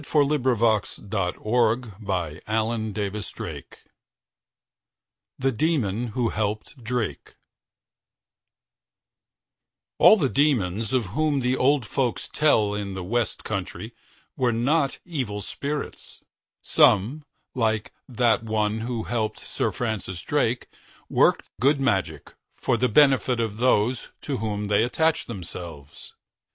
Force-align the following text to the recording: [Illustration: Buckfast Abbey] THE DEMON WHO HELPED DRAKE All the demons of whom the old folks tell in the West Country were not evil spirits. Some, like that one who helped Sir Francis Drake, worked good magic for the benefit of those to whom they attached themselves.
[Illustration: 0.03 0.41
Buckfast 1.11 2.33
Abbey] 3.53 3.71
THE 5.37 5.51
DEMON 5.51 6.07
WHO 6.13 6.29
HELPED 6.29 6.83
DRAKE 6.83 7.35
All 9.99 10.17
the 10.17 10.27
demons 10.27 10.91
of 10.91 11.05
whom 11.05 11.41
the 11.41 11.55
old 11.55 11.85
folks 11.85 12.27
tell 12.27 12.73
in 12.73 12.95
the 12.95 13.03
West 13.03 13.43
Country 13.43 13.93
were 14.35 14.51
not 14.51 14.97
evil 15.05 15.39
spirits. 15.39 16.21
Some, 16.63 17.23
like 17.53 17.93
that 18.09 18.41
one 18.41 18.79
who 18.79 19.03
helped 19.03 19.37
Sir 19.41 19.71
Francis 19.71 20.23
Drake, 20.23 20.65
worked 21.09 21.47
good 21.59 21.79
magic 21.79 22.33
for 22.55 22.75
the 22.75 22.89
benefit 22.89 23.39
of 23.39 23.57
those 23.57 24.09
to 24.21 24.37
whom 24.37 24.65
they 24.67 24.81
attached 24.83 25.27
themselves. 25.27 26.15